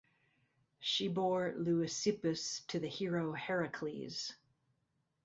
[0.79, 4.33] She bore Leucippus to the hero Heracles.